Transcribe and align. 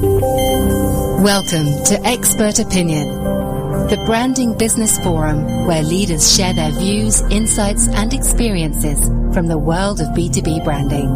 Welcome 0.00 1.84
to 1.84 2.00
Expert 2.02 2.58
Opinion, 2.58 3.06
the 3.86 4.02
branding 4.06 4.58
business 4.58 4.98
forum 4.98 5.68
where 5.68 5.84
leaders 5.84 6.34
share 6.34 6.52
their 6.52 6.72
views, 6.72 7.22
insights, 7.30 7.86
and 7.86 8.12
experiences 8.12 8.98
from 9.32 9.46
the 9.46 9.56
world 9.56 10.00
of 10.00 10.08
B2B 10.08 10.64
branding. 10.64 11.06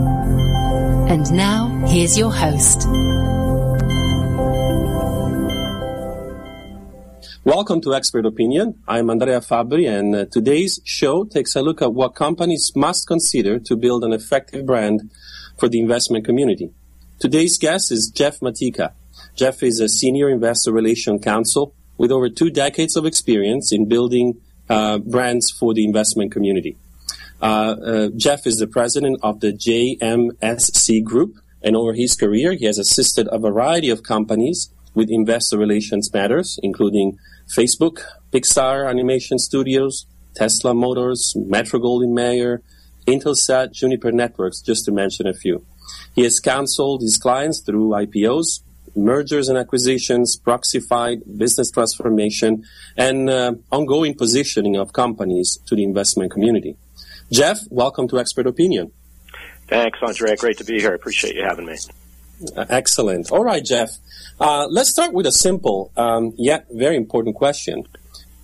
And 1.11 1.29
now, 1.33 1.67
here's 1.89 2.17
your 2.17 2.31
host. 2.31 2.87
Welcome 7.43 7.81
to 7.81 7.95
Expert 7.95 8.27
Opinion. 8.27 8.81
I'm 8.87 9.11
Andrea 9.11 9.41
Fabri, 9.41 9.89
and 9.89 10.15
uh, 10.15 10.27
today's 10.27 10.81
show 10.85 11.25
takes 11.25 11.57
a 11.57 11.63
look 11.63 11.83
at 11.83 11.95
what 11.95 12.15
companies 12.15 12.71
must 12.77 13.09
consider 13.09 13.59
to 13.59 13.75
build 13.75 14.05
an 14.05 14.13
effective 14.13 14.67
brand 14.67 15.11
for 15.59 15.69
the 15.69 15.81
investment 15.81 16.25
community. 16.25 16.71
Today's 17.19 17.59
guest 17.59 17.91
is 17.91 18.13
Jeff 18.15 18.39
Matika. 18.39 18.93
Jeff 19.35 19.65
is 19.65 19.81
a 19.81 19.89
senior 19.89 20.29
investor 20.29 20.71
relation 20.71 21.19
counsel 21.19 21.75
with 21.97 22.13
over 22.13 22.29
two 22.29 22.49
decades 22.49 22.95
of 22.95 23.05
experience 23.05 23.73
in 23.73 23.89
building 23.89 24.41
uh, 24.69 24.99
brands 24.99 25.51
for 25.51 25.75
the 25.75 25.85
investment 25.85 26.31
community. 26.31 26.77
Uh, 27.43 27.45
uh, 27.45 28.09
Jeff 28.17 28.47
is 28.47 28.59
the 28.59 28.69
president 28.69 29.19
of 29.25 29.41
the 29.41 29.53
JMSC 29.53 31.03
Group, 31.03 31.39
and 31.61 31.75
over 31.75 31.93
his 31.93 32.15
career, 32.15 32.53
he 32.53 32.67
has 32.67 32.79
assisted 32.79 33.29
a 33.33 33.39
variety 33.41 33.91
of 33.91 34.05
companies 34.05 34.71
with 34.95 35.11
investor 35.11 35.59
relations 35.59 36.13
matters, 36.15 36.61
including 36.63 37.19
Facebook, 37.49 38.01
Pixar 38.33 38.89
Animation 38.89 39.41
Studios, 39.41 40.07
Tesla 40.37 40.73
Motors, 40.73 41.35
Metro 41.37 41.81
Goldwyn 41.81 42.15
Mayer, 42.15 42.63
Intelsat, 43.09 43.73
Juniper 43.73 44.13
Networks, 44.13 44.61
just 44.61 44.85
to 44.85 44.93
mention 44.93 45.27
a 45.27 45.35
few. 45.35 45.65
He 46.15 46.23
has 46.23 46.41
counseled 46.41 47.03
his 47.03 47.19
clients 47.19 47.61
through 47.61 47.91
IPOs, 47.91 48.61
mergers 48.97 49.49
and 49.49 49.57
acquisitions, 49.57 50.37
proxy 50.37 50.81
fight, 50.81 51.19
business 51.39 51.71
transformation, 51.71 52.65
and 52.97 53.31
uh, 53.31 53.55
ongoing 53.71 54.15
positioning 54.15 54.77
of 54.77 54.93
companies 54.93 55.59
to 55.67 55.75
the 55.75 55.85
investment 55.85 56.31
community. 56.31 56.77
Jeff, 57.31 57.61
welcome 57.71 58.09
to 58.09 58.19
Expert 58.19 58.47
Opinion. 58.47 58.91
Thanks, 59.69 59.99
Andrea. 60.07 60.37
Great 60.37 60.59
to 60.59 60.65
be 60.65 60.81
here. 60.81 60.93
I 60.93 60.95
appreciate 60.95 61.37
you 61.37 61.45
having 61.45 61.67
me. 61.67 61.77
Uh, 62.57 62.65
excellent. 62.69 63.31
All 63.31 63.45
right, 63.45 63.65
Jeff. 63.65 63.91
Uh, 64.41 64.67
let's 64.71 64.89
start 64.89 65.13
with 65.13 65.27
a 65.27 65.33
simple 65.33 65.93
um, 65.97 66.33
yet 66.37 66.67
very 66.71 66.97
important 66.97 67.37
question. 67.37 67.85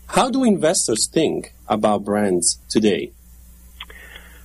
How 0.08 0.30
do 0.30 0.44
investors 0.44 1.08
think 1.08 1.54
about 1.68 2.04
brands 2.04 2.58
today? 2.68 3.12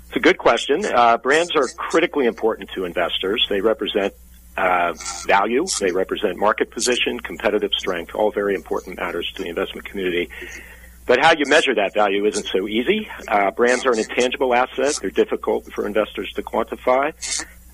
It's 0.10 0.16
a 0.16 0.22
good 0.22 0.40
question. 0.40 0.84
Uh, 0.84 1.18
brands 1.20 1.56
are 1.56 1.68
critically 1.68 2.26
important 2.26 2.72
to 2.72 2.86
investors. 2.86 3.46
They 3.48 3.62
represent 3.62 4.16
uh, 4.58 4.96
value, 5.28 5.68
they 5.80 5.92
represent 5.92 6.36
market 6.36 6.72
position, 6.72 7.20
competitive 7.20 7.70
strength, 7.78 8.16
all 8.16 8.32
very 8.32 8.56
important 8.56 8.98
matters 8.98 9.32
to 9.36 9.44
the 9.44 9.50
investment 9.50 9.86
community. 9.86 10.32
But 11.06 11.20
how 11.24 11.34
you 11.38 11.46
measure 11.46 11.76
that 11.76 11.94
value 11.94 12.26
isn't 12.26 12.48
so 12.48 12.68
easy. 12.68 13.08
Uh, 13.28 13.52
brands 13.52 13.86
are 13.86 13.92
an 13.92 14.00
intangible 14.00 14.56
asset. 14.56 14.98
They're 15.00 15.12
difficult 15.12 15.72
for 15.74 15.86
investors 15.86 16.34
to 16.34 16.42
quantify. 16.42 17.14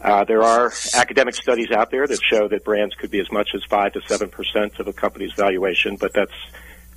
Uh, 0.02 0.26
there 0.26 0.44
are 0.44 0.74
academic 0.94 1.36
studies 1.36 1.72
out 1.72 1.90
there 1.90 2.06
that 2.06 2.20
show 2.22 2.50
that 2.50 2.66
brands 2.66 2.96
could 2.96 3.12
be 3.12 3.22
as 3.22 3.32
much 3.32 3.52
as 3.56 3.64
5 3.64 3.94
to 3.94 4.02
7% 4.02 4.80
of 4.80 4.88
a 4.90 4.94
company's 4.94 5.32
valuation, 5.32 5.96
but 5.96 6.12
that's 6.12 6.36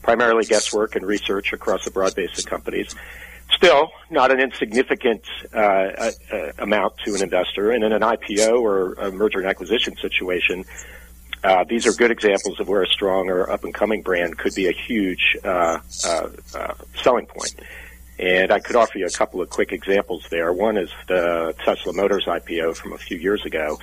primarily 0.03 0.45
guesswork 0.45 0.97
and 0.97 1.07
research 1.07 1.53
across 1.53 1.87
a 1.87 1.93
broad 1.93 2.17
base 2.17 2.37
of 2.41 2.47
companies 2.47 2.93
still 3.51 3.91
not 4.11 4.31
an 4.31 4.41
insignificant 4.41 5.23
uh, 5.55 5.59
uh, 5.59 6.11
uh, 6.33 6.53
amount 6.59 6.95
to 7.05 7.15
an 7.15 7.23
investor. 7.23 7.71
And 7.71 7.85
in 7.85 7.93
an 7.93 8.03
IPO 8.03 8.61
or 8.61 8.95
a 8.95 9.11
merger 9.11 9.39
and 9.39 9.49
acquisition 9.49 9.97
situation, 9.97 10.65
uh, 11.45 11.65
these 11.69 11.87
are 11.87 11.93
good 11.93 12.11
examples 12.11 12.59
of 12.61 12.69
where 12.69 12.83
a 12.83 12.87
strong 12.87 13.29
or 13.29 13.51
up 13.51 13.65
and 13.65 13.73
coming 13.73 14.03
brand 14.03 14.39
could 14.39 14.55
be 14.55 14.67
a 14.67 14.73
huge 14.73 15.37
uh, 15.45 15.79
uh, 16.05 16.29
selling 17.03 17.27
point. 17.27 17.55
And 18.19 18.51
I 18.51 18.59
could 18.59 18.75
offer 18.75 18.99
you 18.99 19.07
a 19.07 19.11
couple 19.11 19.41
of 19.41 19.49
quick 19.49 19.71
examples 19.71 20.27
there. 20.31 20.53
One 20.53 20.77
is 20.77 20.91
the 21.07 21.55
Tesla 21.65 21.93
Motors 21.93 22.25
IPO 22.27 22.77
from 22.77 22.93
a 22.93 22.99
few 22.99 23.17
years 23.17 23.45
ago. 23.45 23.79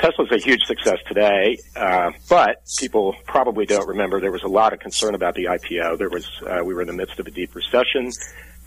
Tesla's 0.00 0.32
a 0.32 0.38
huge 0.38 0.62
success 0.62 0.96
today, 1.06 1.58
uh, 1.76 2.10
but 2.28 2.62
people 2.78 3.14
probably 3.26 3.66
don't 3.66 3.86
remember 3.86 4.18
there 4.18 4.32
was 4.32 4.42
a 4.42 4.48
lot 4.48 4.72
of 4.72 4.80
concern 4.80 5.14
about 5.14 5.34
the 5.34 5.44
IPO. 5.44 5.98
There 5.98 6.08
was 6.08 6.26
uh, 6.46 6.64
we 6.64 6.74
were 6.74 6.80
in 6.80 6.86
the 6.86 6.94
midst 6.94 7.20
of 7.20 7.26
a 7.26 7.30
deep 7.30 7.54
recession. 7.54 8.10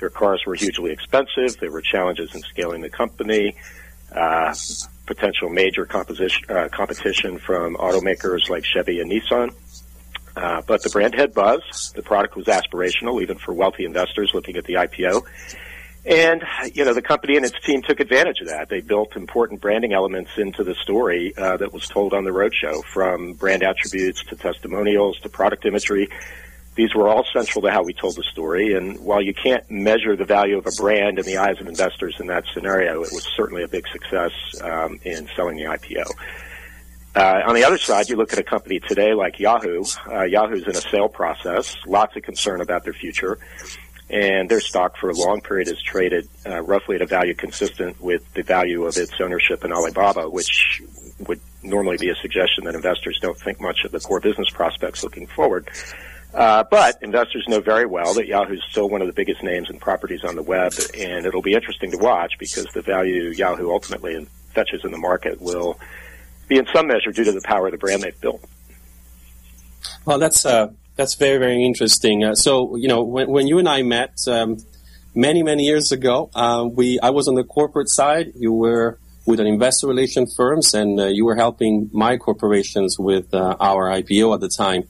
Their 0.03 0.09
cars 0.09 0.43
were 0.45 0.55
hugely 0.55 0.91
expensive. 0.91 1.57
There 1.61 1.71
were 1.71 1.79
challenges 1.81 2.35
in 2.35 2.41
scaling 2.41 2.81
the 2.81 2.89
company. 2.89 3.55
Uh, 4.13 4.53
potential 5.05 5.47
major 5.47 5.87
uh, 5.89 6.67
competition 6.73 7.39
from 7.39 7.77
automakers 7.77 8.49
like 8.49 8.65
Chevy 8.65 8.99
and 8.99 9.09
Nissan. 9.09 9.55
Uh, 10.35 10.61
but 10.67 10.83
the 10.83 10.89
brand 10.89 11.15
had 11.15 11.33
buzz. 11.33 11.93
The 11.95 12.01
product 12.01 12.35
was 12.35 12.47
aspirational, 12.47 13.21
even 13.21 13.37
for 13.37 13.53
wealthy 13.53 13.85
investors 13.85 14.31
looking 14.33 14.57
at 14.57 14.65
the 14.65 14.73
IPO. 14.73 15.21
And, 16.05 16.43
you 16.73 16.83
know, 16.83 16.93
the 16.93 17.01
company 17.01 17.37
and 17.37 17.45
its 17.45 17.57
team 17.65 17.81
took 17.81 18.01
advantage 18.01 18.41
of 18.41 18.47
that. 18.47 18.67
They 18.67 18.81
built 18.81 19.15
important 19.15 19.61
branding 19.61 19.93
elements 19.93 20.31
into 20.35 20.65
the 20.65 20.75
story 20.75 21.33
uh, 21.37 21.55
that 21.55 21.71
was 21.71 21.87
told 21.87 22.13
on 22.13 22.25
the 22.25 22.31
roadshow, 22.31 22.83
from 22.83 23.35
brand 23.35 23.63
attributes 23.63 24.21
to 24.25 24.35
testimonials 24.35 25.17
to 25.21 25.29
product 25.29 25.65
imagery 25.65 26.09
these 26.75 26.95
were 26.95 27.07
all 27.07 27.23
central 27.33 27.61
to 27.61 27.71
how 27.71 27.83
we 27.83 27.93
told 27.93 28.15
the 28.15 28.23
story. 28.23 28.73
And 28.73 28.99
while 28.99 29.21
you 29.21 29.33
can't 29.33 29.69
measure 29.69 30.15
the 30.15 30.25
value 30.25 30.57
of 30.57 30.65
a 30.65 30.71
brand 30.71 31.19
in 31.19 31.25
the 31.25 31.37
eyes 31.37 31.59
of 31.61 31.67
investors 31.67 32.15
in 32.19 32.27
that 32.27 32.45
scenario, 32.53 33.03
it 33.03 33.11
was 33.11 33.27
certainly 33.35 33.63
a 33.63 33.67
big 33.67 33.87
success 33.87 34.31
um, 34.61 34.99
in 35.03 35.27
selling 35.35 35.57
the 35.57 35.63
IPO. 35.65 36.05
Uh, 37.15 37.41
on 37.45 37.53
the 37.53 37.63
other 37.63 37.77
side, 37.77 38.09
you 38.09 38.15
look 38.15 38.33
at 38.33 38.39
a 38.39 38.43
company 38.43 38.79
today 38.79 39.13
like 39.13 39.39
Yahoo. 39.39 39.83
Uh, 40.11 40.23
Yahoo's 40.23 40.63
in 40.63 40.75
a 40.75 40.81
sale 40.81 41.09
process, 41.09 41.75
lots 41.85 42.15
of 42.15 42.23
concern 42.23 42.59
about 42.59 42.83
their 42.83 42.93
future, 42.93 43.37
and 44.09 44.49
their 44.49 44.59
stock 44.59 44.97
for 44.97 45.11
a 45.11 45.13
long 45.13 45.39
period 45.39 45.67
has 45.67 45.79
traded 45.79 46.27
uh, 46.47 46.61
roughly 46.63 46.95
at 46.95 47.03
a 47.03 47.05
value 47.05 47.35
consistent 47.35 48.01
with 48.01 48.33
the 48.33 48.41
value 48.41 48.85
of 48.85 48.97
its 48.97 49.13
ownership 49.21 49.63
in 49.63 49.71
Alibaba, 49.71 50.27
which 50.27 50.81
would 51.27 51.39
normally 51.61 51.97
be 51.97 52.09
a 52.09 52.15
suggestion 52.15 52.63
that 52.63 52.73
investors 52.73 53.19
don't 53.21 53.37
think 53.37 53.61
much 53.61 53.85
of 53.85 53.91
the 53.91 53.99
core 53.99 54.19
business 54.19 54.49
prospects 54.49 55.03
looking 55.03 55.27
forward. 55.27 55.69
Uh, 56.33 56.63
but 56.69 56.97
investors 57.01 57.45
know 57.47 57.59
very 57.59 57.85
well 57.85 58.15
that 58.15 58.25
Yahoo 58.25 58.53
is 58.53 58.63
still 58.69 58.89
one 58.89 59.01
of 59.01 59.07
the 59.07 59.13
biggest 59.13 59.43
names 59.43 59.69
and 59.69 59.79
properties 59.79 60.23
on 60.23 60.35
the 60.35 60.41
web, 60.41 60.73
and 60.97 61.25
it'll 61.25 61.43
be 61.43 61.53
interesting 61.53 61.91
to 61.91 61.97
watch 61.97 62.33
because 62.39 62.65
the 62.73 62.81
value 62.81 63.29
Yahoo 63.29 63.71
ultimately 63.71 64.27
fetches 64.53 64.81
in 64.83 64.91
the 64.91 64.97
market 64.97 65.39
will 65.39 65.79
be 66.47 66.57
in 66.57 66.65
some 66.73 66.87
measure 66.87 67.11
due 67.11 67.23
to 67.23 67.31
the 67.31 67.41
power 67.41 67.67
of 67.67 67.71
the 67.71 67.77
brand 67.77 68.01
they've 68.01 68.19
built. 68.19 68.43
Well, 70.05 70.17
that's 70.17 70.45
uh, 70.45 70.71
that's 70.95 71.15
very 71.15 71.37
very 71.37 71.63
interesting. 71.63 72.23
Uh, 72.23 72.35
so 72.35 72.75
you 72.77 72.87
know 72.87 73.03
when, 73.03 73.29
when 73.29 73.47
you 73.47 73.59
and 73.59 73.69
I 73.69 73.83
met 73.83 74.17
um, 74.27 74.57
many 75.13 75.43
many 75.43 75.63
years 75.65 75.91
ago, 75.91 76.31
uh, 76.33 76.67
we 76.69 76.99
I 76.99 77.11
was 77.11 77.27
on 77.27 77.35
the 77.35 77.43
corporate 77.43 77.89
side. 77.89 78.33
You 78.35 78.53
were 78.53 78.97
with 79.25 79.39
an 79.39 79.47
investor 79.47 79.87
relation 79.87 80.25
firms, 80.35 80.73
and 80.73 80.99
uh, 80.99 81.05
you 81.05 81.25
were 81.25 81.35
helping 81.35 81.89
my 81.93 82.17
corporations 82.17 82.97
with 82.99 83.33
uh, 83.33 83.55
our 83.59 83.89
IPO 83.89 84.33
at 84.33 84.41
the 84.41 84.49
time. 84.49 84.83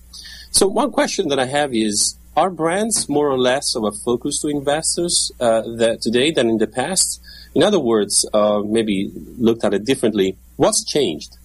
So 0.53 0.67
one 0.67 0.91
question 0.91 1.29
that 1.29 1.39
I 1.39 1.45
have 1.45 1.73
is, 1.73 2.15
are 2.37 2.51
brands 2.51 3.09
more 3.09 3.27
or 3.27 3.39
less 3.39 3.75
of 3.75 3.83
a 3.85 3.91
focus 3.91 4.39
to 4.41 4.49
investors 4.49 5.31
uh, 5.39 5.63
that 5.77 6.01
today 6.01 6.29
than 6.29 6.47
in 6.47 6.59
the 6.59 6.67
past? 6.67 7.19
In 7.55 7.63
other 7.63 7.79
words, 7.79 8.23
uh, 8.33 8.61
maybe 8.63 9.11
looked 9.39 9.63
at 9.63 9.73
it 9.73 9.83
differently, 9.83 10.37
what's 10.55 10.85
changed? 10.85 11.37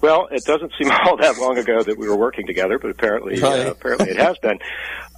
Well, 0.00 0.28
it 0.32 0.44
doesn't 0.44 0.72
seem 0.76 0.90
all 1.06 1.16
that 1.18 1.38
long 1.38 1.56
ago 1.56 1.80
that 1.80 1.96
we 1.96 2.08
were 2.08 2.16
working 2.16 2.48
together, 2.48 2.80
but 2.80 2.90
apparently, 2.90 3.40
uh, 3.40 3.48
right. 3.48 3.66
uh, 3.68 3.70
apparently 3.70 4.10
it 4.10 4.16
has 4.16 4.36
been. 4.38 4.58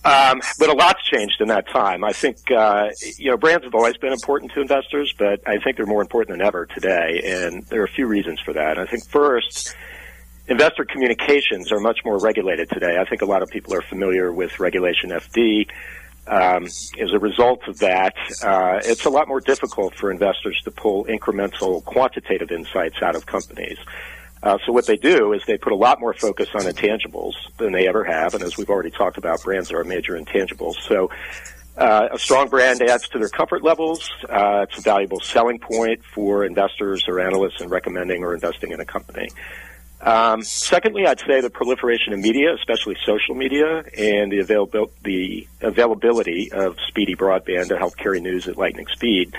Um, 0.04 0.43
but 0.59 0.69
a 0.69 0.75
lot's 0.75 1.03
changed 1.04 1.41
in 1.41 1.49
that 1.49 1.66
time. 1.69 2.04
I 2.04 2.12
think 2.12 2.38
uh, 2.50 2.88
you 3.19 3.31
know 3.31 3.38
brands 3.38 3.65
have 3.65 3.75
always 3.75 3.97
been 3.97 4.12
important 4.12 4.53
to 4.53 4.60
investors, 4.60 5.15
but 5.19 5.41
I 5.47 5.59
think 5.59 5.76
they're 5.78 5.87
more 5.87 6.00
important 6.03 6.38
than 6.38 6.47
ever 6.47 6.66
today, 6.66 7.22
and 7.25 7.66
there 7.66 7.81
are 7.81 7.84
a 7.84 7.88
few 7.88 8.06
reasons 8.06 8.41
for 8.41 8.53
that. 8.53 8.78
I 8.78 8.87
think 8.87 9.06
first, 9.06 9.75
investor 10.48 10.84
communications 10.84 11.72
are 11.72 11.81
much 11.81 12.00
more 12.04 12.19
regulated 12.19 12.69
today. 12.70 12.98
I 12.98 13.04
think 13.04 13.22
a 13.22 13.26
lot 13.26 13.42
of 13.42 13.50
people 13.50 13.75
are 13.75 13.82
familiar 13.82 14.32
with 14.32 14.58
Regulation 14.60 15.10
FD. 15.10 15.69
Um, 16.26 16.66
as 16.66 17.12
a 17.12 17.19
result 17.19 17.66
of 17.66 17.78
that, 17.78 18.14
uh, 18.42 18.81
it's 18.84 19.04
a 19.04 19.10
lot 19.10 19.26
more 19.26 19.40
difficult 19.40 19.94
for 19.94 20.10
investors 20.10 20.60
to 20.64 20.70
pull 20.70 21.04
incremental 21.06 21.84
quantitative 21.84 22.50
insights 22.50 23.02
out 23.02 23.16
of 23.16 23.26
companies. 23.26 23.78
Uh, 24.42 24.56
so 24.64 24.72
what 24.72 24.87
they 24.87 24.96
do 24.96 25.32
is 25.32 25.42
they 25.46 25.58
put 25.58 25.72
a 25.72 25.76
lot 25.76 26.00
more 26.00 26.14
focus 26.14 26.48
on 26.54 26.62
intangibles 26.62 27.34
than 27.58 27.72
they 27.72 27.86
ever 27.86 28.04
have, 28.04 28.34
and 28.34 28.43
as 28.43 28.56
we've 28.56 28.70
already 28.70 28.90
talked 28.90 29.19
about, 29.19 29.43
brands 29.43 29.70
are 29.70 29.81
a 29.81 29.84
major 29.84 30.16
intangible. 30.16 30.75
So 30.75 31.10
uh, 31.76 32.08
a 32.12 32.19
strong 32.19 32.48
brand 32.48 32.81
adds 32.82 33.08
to 33.08 33.19
their 33.19 33.28
comfort 33.28 33.62
levels. 33.62 34.10
Uh, 34.28 34.66
it's 34.69 34.78
a 34.78 34.82
valuable 34.82 35.20
selling 35.20 35.58
point 35.58 36.02
for 36.04 36.44
investors 36.44 37.04
or 37.06 37.20
analysts 37.20 37.60
in 37.60 37.69
recommending 37.69 38.22
or 38.22 38.34
investing 38.34 38.72
in 38.72 38.81
a 38.81 38.84
company. 38.84 39.28
Um, 40.00 40.43
secondly, 40.43 41.06
I'd 41.06 41.20
say 41.20 41.41
the 41.41 41.50
proliferation 41.50 42.14
of 42.14 42.20
media, 42.20 42.55
especially 42.55 42.97
social 43.05 43.35
media, 43.35 43.85
and 43.97 44.32
the, 44.32 44.88
the 45.05 45.47
availability 45.61 46.50
of 46.52 46.76
speedy 46.88 47.14
broadband 47.14 47.69
to 47.69 47.76
help 47.76 47.97
carry 47.97 48.20
news 48.20 48.49
at 48.49 48.56
lightning 48.56 48.87
speed. 48.93 49.35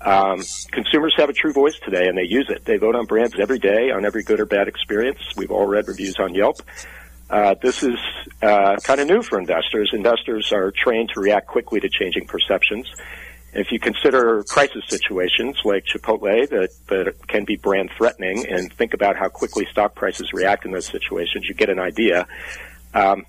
Um, 0.00 0.42
consumers 0.72 1.14
have 1.18 1.28
a 1.28 1.32
true 1.32 1.52
voice 1.52 1.78
today, 1.78 2.08
and 2.08 2.16
they 2.16 2.24
use 2.24 2.46
it. 2.48 2.64
They 2.64 2.78
vote 2.78 2.96
on 2.96 3.04
brands 3.04 3.34
every 3.38 3.58
day 3.58 3.90
on 3.90 4.04
every 4.04 4.22
good 4.22 4.40
or 4.40 4.46
bad 4.46 4.66
experience. 4.66 5.20
We've 5.36 5.50
all 5.50 5.66
read 5.66 5.86
reviews 5.86 6.16
on 6.18 6.34
Yelp. 6.34 6.56
Uh, 7.30 7.54
this 7.62 7.82
is 7.82 7.98
uh, 8.42 8.76
kind 8.82 9.00
of 9.00 9.06
new 9.08 9.22
for 9.22 9.38
investors. 9.38 9.90
Investors 9.92 10.52
are 10.52 10.70
trained 10.70 11.10
to 11.14 11.20
react 11.20 11.46
quickly 11.46 11.80
to 11.80 11.88
changing 11.88 12.26
perceptions. 12.26 12.90
If 13.54 13.70
you 13.70 13.78
consider 13.78 14.42
crisis 14.44 14.82
situations 14.88 15.60
like 15.64 15.84
Chipotle 15.84 16.48
that, 16.48 16.70
that 16.88 17.28
can 17.28 17.44
be 17.44 17.56
brand 17.56 17.90
threatening 17.96 18.46
and 18.48 18.72
think 18.72 18.94
about 18.94 19.16
how 19.16 19.28
quickly 19.28 19.66
stock 19.70 19.94
prices 19.94 20.32
react 20.32 20.64
in 20.64 20.72
those 20.72 20.86
situations, 20.86 21.46
you 21.48 21.54
get 21.54 21.68
an 21.68 21.78
idea. 21.78 22.26
Um, 22.94 23.26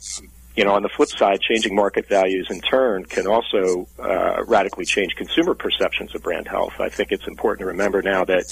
you 0.56 0.64
know, 0.64 0.74
on 0.74 0.84
the 0.84 0.90
flip 0.90 1.10
side, 1.10 1.42
changing 1.42 1.76
market 1.76 2.08
values 2.08 2.48
in 2.50 2.62
turn 2.62 3.06
can 3.06 3.28
also 3.28 3.88
uh, 4.00 4.44
radically 4.46 4.86
change 4.86 5.16
consumer 5.16 5.56
perceptions 5.56 6.14
of 6.16 6.22
brand 6.22 6.48
health. 6.48 6.80
I 6.80 6.90
think 6.90 7.12
it's 7.12 7.28
important 7.28 7.62
to 7.62 7.66
remember 7.66 8.02
now 8.02 8.24
that 8.26 8.46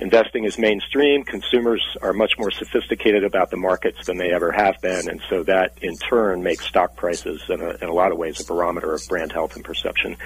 investing 0.00 0.44
is 0.44 0.58
mainstream. 0.58 1.22
Consumers 1.22 1.84
are 2.02 2.12
much 2.12 2.32
more 2.38 2.50
sophisticated 2.50 3.24
about 3.24 3.50
the 3.50 3.56
markets 3.56 4.06
than 4.06 4.16
they 4.16 4.32
ever 4.32 4.52
have 4.52 4.80
been, 4.80 5.08
and 5.08 5.20
so 5.28 5.42
that 5.44 5.78
in 5.82 5.96
turn 5.98 6.42
makes 6.42 6.66
stock 6.66 6.96
prices 6.96 7.42
in 7.48 7.60
a, 7.60 7.70
in 7.82 7.88
a 7.88 7.92
lot 7.92 8.10
of 8.10 8.18
ways 8.18 8.40
a 8.40 8.44
barometer 8.44 8.94
of 8.94 9.06
brand 9.08 9.30
health 9.30 9.54
and 9.54 9.64
perception. 9.64 10.16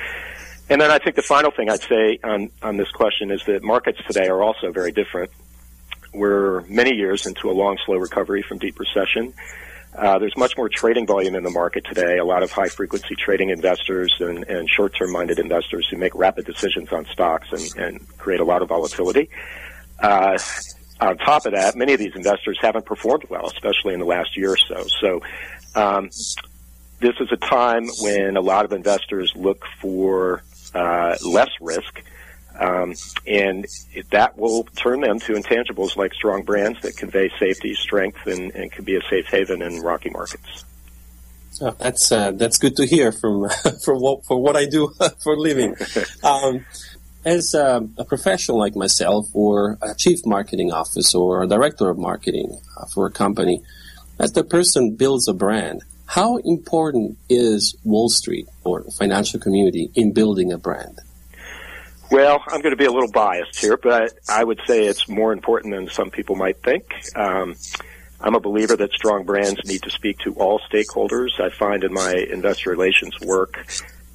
And 0.70 0.81
then 0.81 0.91
I 0.91 0.99
think 0.99 1.17
the 1.17 1.23
final 1.23 1.50
thing 1.50 1.70
I'd 1.70 1.82
say 1.82 2.19
on, 2.23 2.50
on 2.62 2.76
this 2.76 2.91
question 2.91 3.31
is 3.31 3.43
that 3.47 3.62
markets 3.62 4.00
today 4.06 4.29
are 4.29 4.43
also 4.43 4.70
very 4.70 4.93
different. 4.93 5.31
We're 6.12 6.62
many 6.62 6.94
years 6.94 7.26
into 7.26 7.50
a 7.50 7.53
long, 7.53 7.79
slow 7.87 7.97
recovery 7.97 8.43
from 8.43 8.59
deep 8.59 8.79
recession. 8.79 9.32
Uh, 9.97 10.19
there's 10.19 10.37
much 10.37 10.56
more 10.56 10.69
trading 10.69 11.06
volume 11.06 11.35
in 11.35 11.43
the 11.43 11.50
market 11.50 11.85
today. 11.85 12.19
A 12.19 12.25
lot 12.25 12.43
of 12.43 12.53
high 12.53 12.69
frequency 12.69 13.15
trading 13.17 13.50
investors 13.50 14.15
and, 14.20 14.44
and 14.44 14.69
short 14.69 14.94
term 14.94 15.11
minded 15.11 15.38
investors 15.38 15.88
who 15.91 15.97
make 15.97 16.15
rapid 16.15 16.44
decisions 16.44 16.93
on 16.93 17.06
stocks 17.06 17.49
and, 17.53 17.76
and 17.76 18.19
create 18.19 18.41
a 18.41 18.44
lot 18.44 18.61
of 18.61 18.69
volatility. 18.69 19.31
Uh, 19.99 20.38
on 21.00 21.17
top 21.19 21.47
of 21.47 21.53
that, 21.53 21.75
many 21.76 21.94
of 21.94 21.99
these 21.99 22.14
investors 22.14 22.59
haven't 22.61 22.85
performed 22.85 23.25
well, 23.31 23.47
especially 23.47 23.94
in 23.94 24.00
the 24.00 24.06
last 24.06 24.37
year 24.37 24.53
or 24.53 24.56
so. 24.56 24.85
So, 25.00 25.21
um, 25.75 26.11
this 27.00 27.14
is 27.21 27.29
a 27.31 27.37
time 27.37 27.87
when 28.00 28.37
a 28.37 28.41
lot 28.41 28.64
of 28.64 28.73
investors 28.73 29.32
look 29.37 29.64
for 29.81 30.43
uh, 30.75 31.17
less 31.26 31.50
risk. 31.61 32.03
Um, 32.59 32.94
and 33.26 33.67
it, 33.93 34.11
that 34.11 34.37
will 34.37 34.65
turn 34.65 35.00
them 35.00 35.20
to 35.20 35.35
intangibles 35.35 35.97
like 35.97 36.12
strong 36.12 36.43
brands 36.43 36.82
that 36.82 36.97
convey 36.97 37.31
safety, 37.38 37.75
strength, 37.75 38.26
and, 38.26 38.53
and 38.53 38.73
can 38.73 38.85
be 38.85 38.97
a 38.97 39.00
safe 39.09 39.26
haven 39.26 39.62
in 39.62 39.81
rocky 39.81 40.11
markets. 40.11 40.65
Oh, 41.61 41.75
that's 41.79 42.12
uh, 42.12 42.32
that's 42.32 42.59
good 42.59 42.76
to 42.76 42.87
hear 42.87 43.11
from 43.11 43.49
for 43.85 43.97
what 43.97 44.25
for 44.25 44.41
what 44.41 44.56
I 44.56 44.67
do 44.67 44.93
for 45.23 45.35
a 45.35 45.41
living. 45.41 45.76
Um, 46.23 46.65
as 47.25 47.55
um, 47.55 47.94
a 47.99 48.05
professional 48.05 48.59
like 48.59 48.75
myself, 48.76 49.26
or 49.35 49.76
a 49.82 49.94
chief 49.94 50.25
marketing 50.25 50.73
officer, 50.73 51.19
or 51.19 51.43
a 51.43 51.47
director 51.47 51.91
of 51.91 51.99
marketing 51.99 52.59
uh, 52.76 52.87
for 52.94 53.06
a 53.06 53.11
company, 53.11 53.61
as 54.19 54.32
the 54.32 54.44
person 54.44 54.94
builds 54.94 55.29
a 55.29 55.35
brand, 55.35 55.82
how 56.09 56.39
important 56.39 57.19
is 57.29 57.77
Wall 57.85 58.09
Street 58.09 58.49
or 58.65 58.83
financial 58.99 59.39
community 59.39 59.91
in 59.95 60.15
building 60.15 60.53
a 60.53 60.59
brand? 60.59 60.99
Well, 62.11 62.43
I'm 62.49 62.63
going 62.63 62.73
to 62.73 62.79
be 62.79 62.87
a 62.87 62.91
little 62.91 63.13
biased 63.13 63.61
here, 63.61 63.77
but 63.77 64.15
I 64.27 64.43
would 64.43 64.59
say 64.67 64.87
it's 64.87 65.07
more 65.07 65.35
important 65.35 65.75
than 65.75 65.91
some 65.91 66.09
people 66.09 66.35
might 66.35 66.63
think. 66.63 66.85
Um, 67.15 67.57
I'm 68.23 68.35
a 68.35 68.41
believer 68.41 68.75
that 68.75 68.91
strong 68.93 69.25
brands 69.25 69.61
need 69.67 69.83
to 69.83 69.91
speak 69.91 70.17
to 70.21 70.33
all 70.37 70.59
stakeholders. 70.73 71.39
I 71.39 71.51
find 71.51 71.85
in 71.85 71.93
my 71.93 72.15
investor 72.33 72.71
relations 72.71 73.13
work 73.21 73.67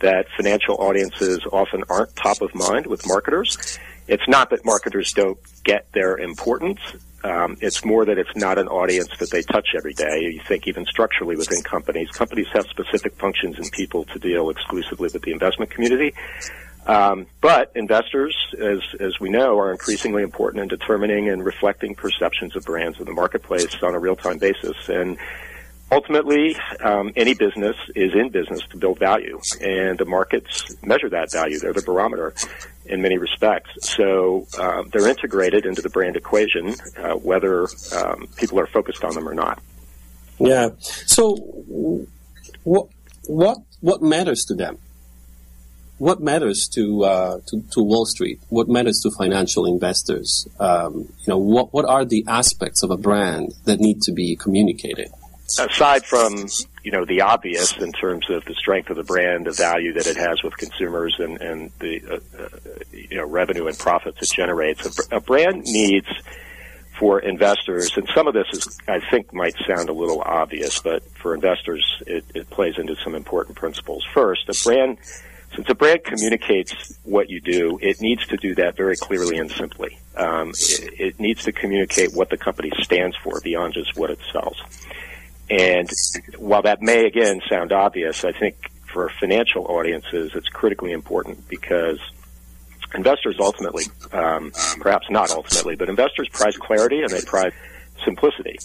that 0.03 0.27
financial 0.35 0.75
audiences 0.75 1.39
often 1.51 1.83
aren't 1.89 2.15
top 2.15 2.41
of 2.41 2.53
mind 2.53 2.85
with 2.85 3.07
marketers. 3.07 3.79
It's 4.07 4.27
not 4.27 4.49
that 4.49 4.65
marketers 4.65 5.13
don't 5.13 5.37
get 5.63 5.91
their 5.93 6.17
importance. 6.17 6.79
Um, 7.23 7.55
it's 7.61 7.85
more 7.85 8.03
that 8.03 8.17
it's 8.17 8.35
not 8.35 8.57
an 8.57 8.67
audience 8.67 9.07
that 9.19 9.31
they 9.31 9.43
touch 9.43 9.69
every 9.77 9.93
day. 9.93 10.19
You 10.19 10.41
think 10.45 10.67
even 10.67 10.85
structurally 10.85 11.37
within 11.37 11.61
companies, 11.61 12.09
companies 12.11 12.47
have 12.51 12.65
specific 12.67 13.15
functions 13.15 13.57
and 13.57 13.71
people 13.71 14.03
to 14.05 14.19
deal 14.19 14.49
exclusively 14.49 15.09
with 15.13 15.21
the 15.21 15.31
investment 15.31 15.71
community. 15.71 16.13
Um, 16.85 17.27
but 17.39 17.71
investors, 17.75 18.35
as 18.59 18.81
as 18.99 19.17
we 19.21 19.29
know, 19.29 19.57
are 19.57 19.71
increasingly 19.71 20.21
important 20.21 20.63
in 20.63 20.67
determining 20.67 21.29
and 21.29 21.45
reflecting 21.45 21.95
perceptions 21.95 22.57
of 22.57 22.65
brands 22.65 22.99
in 22.99 23.05
the 23.05 23.13
marketplace 23.13 23.73
on 23.81 23.95
a 23.95 23.99
real 23.99 24.17
time 24.17 24.37
basis. 24.37 24.75
And 24.89 25.17
ultimately, 25.93 26.55
um, 26.83 27.11
any 27.15 27.33
business 27.33 27.75
is 27.95 28.13
in 28.13 28.29
business 28.29 28.61
to 28.71 28.77
build 28.77 28.99
value, 28.99 29.39
and 29.61 29.97
the 29.97 30.05
markets 30.05 30.75
measure 30.83 31.09
that 31.09 31.31
value. 31.31 31.59
They're 31.59 31.73
the 31.73 31.81
barometer 31.81 32.33
in 32.85 33.01
many 33.01 33.17
respects. 33.17 33.69
So 33.95 34.47
uh, 34.59 34.83
they're 34.91 35.07
integrated 35.07 35.65
into 35.65 35.81
the 35.81 35.89
brand 35.89 36.15
equation, 36.15 36.75
uh, 36.97 37.13
whether 37.13 37.67
um, 37.95 38.27
people 38.37 38.59
are 38.59 38.67
focused 38.67 39.03
on 39.03 39.13
them 39.13 39.27
or 39.27 39.33
not. 39.33 39.61
Yeah. 40.39 40.69
So 40.79 41.35
what 42.63 42.87
what 43.25 43.57
what 43.79 44.01
matters 44.01 44.45
to 44.45 44.55
them? 44.55 44.77
What 45.99 46.19
matters 46.19 46.67
to, 46.73 47.03
uh, 47.05 47.39
to, 47.47 47.63
to 47.71 47.81
Wall 47.81 48.05
Street? 48.05 48.41
What 48.49 48.67
matters 48.67 48.99
to 49.03 49.11
financial 49.11 49.65
investors? 49.65 50.47
Um, 50.59 51.07
you 51.19 51.27
know, 51.27 51.37
what 51.37 51.73
what 51.73 51.85
are 51.85 52.03
the 52.03 52.25
aspects 52.27 52.83
of 52.83 52.91
a 52.91 52.97
brand 52.97 53.53
that 53.65 53.79
need 53.79 54.01
to 54.03 54.11
be 54.11 54.35
communicated? 54.35 55.09
Aside 55.59 56.05
from 56.05 56.47
you 56.83 56.91
know 56.91 57.05
the 57.05 57.21
obvious 57.21 57.75
in 57.77 57.91
terms 57.91 58.29
of 58.29 58.43
the 58.45 58.53
strength 58.53 58.89
of 58.89 58.97
the 58.97 59.03
brand, 59.03 59.45
the 59.45 59.51
value 59.51 59.93
that 59.93 60.07
it 60.07 60.17
has 60.17 60.43
with 60.43 60.55
consumers, 60.57 61.15
and 61.19 61.41
and 61.41 61.71
the 61.79 62.01
uh, 62.09 62.43
uh, 62.43 62.47
you 62.91 63.17
know 63.17 63.25
revenue 63.25 63.67
and 63.67 63.77
profits 63.77 64.21
it 64.21 64.35
generates, 64.35 64.99
a, 65.11 65.17
a 65.17 65.21
brand 65.21 65.63
needs 65.63 66.07
for 66.99 67.19
investors, 67.19 67.95
and 67.97 68.07
some 68.13 68.27
of 68.27 68.33
this 68.33 68.47
is 68.51 68.77
I 68.87 68.99
think 69.09 69.33
might 69.33 69.55
sound 69.67 69.89
a 69.89 69.93
little 69.93 70.21
obvious, 70.21 70.79
but 70.79 71.03
for 71.21 71.33
investors 71.33 72.01
it, 72.05 72.25
it 72.35 72.49
plays 72.49 72.77
into 72.77 72.95
some 73.03 73.15
important 73.15 73.57
principles. 73.57 74.05
First, 74.13 74.49
a 74.49 74.63
brand. 74.63 74.97
Since 75.55 75.69
a 75.69 75.75
brand 75.75 76.03
communicates 76.03 76.97
what 77.03 77.29
you 77.29 77.39
do, 77.39 77.77
it 77.79 78.01
needs 78.01 78.25
to 78.29 78.37
do 78.37 78.55
that 78.55 78.75
very 78.75 78.97
clearly 78.97 79.37
and 79.37 79.51
simply. 79.51 79.99
Um, 80.17 80.49
it, 80.49 80.99
it 80.99 81.19
needs 81.19 81.43
to 81.43 81.51
communicate 81.51 82.11
what 82.11 82.31
the 82.31 82.37
company 82.37 82.71
stands 82.81 83.15
for 83.23 83.39
beyond 83.39 83.75
just 83.75 83.95
what 83.95 84.09
it 84.09 84.17
sells. 84.31 84.59
And 85.49 85.89
while 86.37 86.61
that 86.63 86.81
may 86.81 87.05
again 87.05 87.41
sound 87.49 87.71
obvious, 87.71 88.23
I 88.23 88.31
think 88.31 88.71
for 88.91 89.09
financial 89.19 89.65
audiences, 89.65 90.31
it's 90.35 90.47
critically 90.49 90.91
important 90.91 91.47
because 91.47 91.99
investors 92.95 93.37
ultimately, 93.39 93.85
um, 94.11 94.51
perhaps 94.79 95.09
not 95.09 95.31
ultimately, 95.31 95.75
but 95.75 95.89
investors 95.89 96.29
prize 96.29 96.55
clarity 96.57 97.01
and 97.01 97.09
they 97.09 97.21
prize 97.21 97.53
simplicity. 98.05 98.57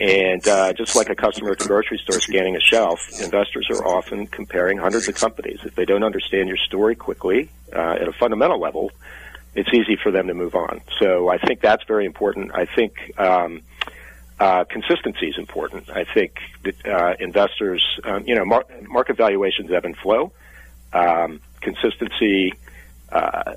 And 0.00 0.46
uh, 0.46 0.72
just 0.74 0.94
like 0.94 1.10
a 1.10 1.16
customer 1.16 1.50
at 1.50 1.58
the 1.58 1.66
grocery 1.66 1.98
store 1.98 2.20
scanning 2.20 2.54
a 2.54 2.60
shelf, 2.60 3.00
investors 3.20 3.66
are 3.68 3.84
often 3.84 4.28
comparing 4.28 4.78
hundreds 4.78 5.08
of 5.08 5.16
companies. 5.16 5.58
If 5.64 5.74
they 5.74 5.84
don't 5.84 6.04
understand 6.04 6.48
your 6.48 6.56
story 6.56 6.94
quickly 6.94 7.50
uh, 7.74 7.96
at 8.00 8.06
a 8.06 8.12
fundamental 8.12 8.60
level, 8.60 8.92
it's 9.56 9.70
easy 9.74 9.96
for 10.00 10.12
them 10.12 10.28
to 10.28 10.34
move 10.34 10.54
on. 10.54 10.80
So 11.00 11.28
I 11.28 11.38
think 11.38 11.60
that's 11.60 11.82
very 11.84 12.06
important. 12.06 12.52
I 12.54 12.66
think 12.66 13.12
um, 13.18 13.62
uh, 14.40 14.64
consistency 14.64 15.28
is 15.28 15.38
important. 15.38 15.90
I 15.90 16.04
think 16.04 16.38
that 16.62 16.86
uh, 16.86 17.14
investors, 17.18 17.84
um, 18.04 18.24
you 18.26 18.34
know, 18.34 18.44
mar- 18.44 18.66
market 18.82 19.16
valuations 19.16 19.72
ebb 19.72 19.84
and 19.84 19.96
flow. 19.96 20.32
Um, 20.92 21.40
consistency 21.60 22.54
uh, 23.10 23.54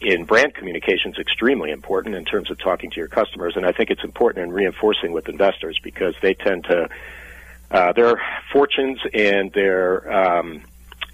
in 0.00 0.24
brand 0.24 0.54
communication 0.54 1.12
is 1.12 1.18
extremely 1.18 1.70
important 1.70 2.14
in 2.14 2.24
terms 2.24 2.50
of 2.50 2.58
talking 2.58 2.90
to 2.90 2.96
your 2.96 3.08
customers, 3.08 3.56
and 3.56 3.66
I 3.66 3.72
think 3.72 3.90
it's 3.90 4.04
important 4.04 4.44
in 4.44 4.52
reinforcing 4.52 5.12
with 5.12 5.28
investors 5.28 5.78
because 5.82 6.14
they 6.22 6.34
tend 6.34 6.64
to 6.64 6.88
uh, 7.70 7.92
their 7.92 8.20
fortunes 8.52 8.98
and 9.12 9.52
their 9.52 10.12
um, 10.12 10.62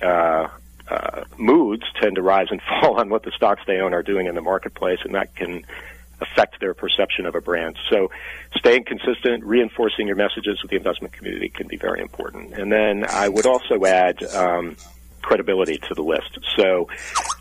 uh, 0.00 0.48
moods 1.38 1.84
tend 2.00 2.16
to 2.16 2.22
rise 2.22 2.48
and 2.50 2.60
fall 2.68 3.00
on 3.00 3.08
what 3.08 3.22
the 3.22 3.30
stocks 3.32 3.62
they 3.66 3.80
own 3.80 3.94
are 3.94 4.02
doing 4.02 4.26
in 4.26 4.34
the 4.34 4.42
marketplace, 4.42 5.00
and 5.04 5.14
that 5.14 5.34
can 5.34 5.64
affect 6.22 6.60
their 6.60 6.74
perception 6.74 7.26
of 7.26 7.34
a 7.34 7.40
brand. 7.40 7.76
So 7.90 8.10
staying 8.56 8.84
consistent, 8.84 9.44
reinforcing 9.44 10.06
your 10.06 10.16
messages 10.16 10.60
with 10.62 10.70
the 10.70 10.76
investment 10.76 11.12
community 11.12 11.48
can 11.48 11.66
be 11.68 11.76
very 11.76 12.00
important. 12.00 12.54
And 12.54 12.70
then 12.70 13.04
I 13.08 13.28
would 13.28 13.46
also 13.46 13.84
add 13.84 14.22
um, 14.22 14.76
credibility 15.22 15.78
to 15.78 15.94
the 15.94 16.02
list. 16.02 16.38
So, 16.56 16.88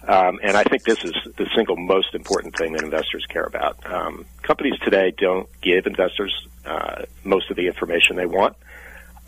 um, 0.08 0.40
and 0.44 0.56
I 0.56 0.64
think 0.64 0.84
this 0.84 1.04
is 1.04 1.14
the 1.36 1.48
single 1.56 1.76
most 1.76 2.14
important 2.14 2.56
thing 2.56 2.74
that 2.74 2.84
investors 2.84 3.26
care 3.28 3.44
about. 3.44 3.76
Um, 3.86 4.26
companies 4.42 4.80
today 4.84 5.14
don't 5.18 5.48
give 5.62 5.88
investors 5.88 6.34
uh, 6.66 7.04
most 7.24 7.50
of 7.50 7.58
the 7.58 7.68
information 7.68 8.16
they 8.16 8.26
want. 8.26 8.56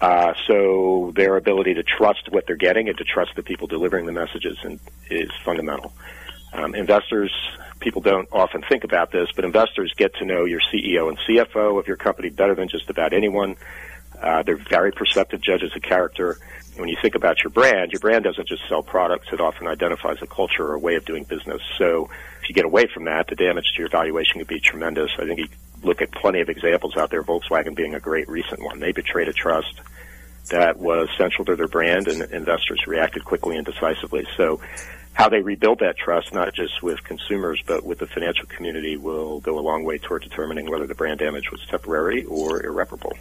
Uh, 0.01 0.33
so 0.47 1.13
their 1.15 1.37
ability 1.37 1.73
to 1.75 1.83
trust 1.83 2.29
what 2.29 2.45
they're 2.45 2.55
getting 2.55 2.89
and 2.89 2.97
to 2.97 3.03
trust 3.03 3.31
the 3.35 3.43
people 3.43 3.67
delivering 3.67 4.05
the 4.05 4.11
messages 4.11 4.57
in, 4.63 4.79
is 5.09 5.31
fundamental. 5.45 5.93
Um, 6.53 6.75
investors 6.75 7.31
people 7.79 8.01
don't 8.01 8.29
often 8.31 8.63
think 8.69 8.83
about 8.83 9.11
this, 9.11 9.27
but 9.35 9.43
investors 9.43 9.91
get 9.97 10.15
to 10.15 10.25
know 10.25 10.45
your 10.45 10.61
CEO 10.61 11.09
and 11.09 11.17
CFO 11.19 11.79
of 11.79 11.87
your 11.87 11.97
company 11.97 12.29
better 12.29 12.55
than 12.55 12.69
just 12.69 12.89
about 12.89 13.11
anyone. 13.11 13.55
Uh, 14.21 14.41
they're 14.43 14.55
very 14.55 14.91
perceptive 14.91 15.41
judges 15.41 15.75
of 15.75 15.81
character. 15.81 16.37
When 16.77 16.87
you 16.87 16.95
think 17.01 17.15
about 17.15 17.43
your 17.43 17.49
brand, 17.51 17.91
your 17.91 17.99
brand 17.99 18.23
doesn't 18.23 18.47
just 18.47 18.67
sell 18.69 18.81
products; 18.81 19.27
it 19.31 19.41
often 19.41 19.67
identifies 19.67 20.17
a 20.21 20.27
culture 20.27 20.63
or 20.63 20.75
a 20.75 20.79
way 20.79 20.95
of 20.95 21.05
doing 21.05 21.23
business. 21.25 21.61
So, 21.77 22.09
if 22.41 22.49
you 22.49 22.55
get 22.55 22.65
away 22.65 22.87
from 22.93 23.05
that, 23.05 23.27
the 23.27 23.35
damage 23.35 23.65
to 23.75 23.79
your 23.81 23.89
valuation 23.89 24.39
could 24.39 24.47
be 24.47 24.59
tremendous. 24.59 25.11
I 25.19 25.25
think 25.25 25.39
you 25.39 25.47
look 25.83 26.01
at 26.01 26.11
plenty 26.11 26.39
of 26.41 26.49
examples 26.49 26.95
out 26.95 27.09
there. 27.09 27.21
Volkswagen 27.21 27.75
being 27.75 27.95
a 27.95 27.99
great 27.99 28.29
recent 28.29 28.63
one. 28.63 28.79
They 28.79 28.91
betrayed 28.91 29.27
a 29.27 29.33
trust 29.33 29.81
that 30.49 30.77
was 30.77 31.09
central 31.17 31.45
to 31.45 31.55
their 31.55 31.67
brand, 31.67 32.07
and 32.07 32.21
investors 32.31 32.79
reacted 32.87 33.25
quickly 33.25 33.57
and 33.57 33.65
decisively. 33.65 34.25
So, 34.37 34.61
how 35.13 35.29
they 35.29 35.41
rebuild 35.41 35.79
that 35.79 35.97
trust, 35.97 36.33
not 36.33 36.53
just 36.53 36.81
with 36.81 37.03
consumers, 37.03 37.61
but 37.65 37.83
with 37.83 37.99
the 37.99 38.07
financial 38.07 38.45
community, 38.47 38.97
will 38.97 39.39
go 39.39 39.59
a 39.59 39.61
long 39.61 39.83
way 39.83 39.97
toward 39.97 40.23
determining 40.23 40.69
whether 40.69 40.87
the 40.87 40.95
brand 40.95 41.19
damage 41.19 41.51
was 41.51 41.65
temporary 41.67 42.23
or 42.25 42.63
irreparable. 42.63 43.15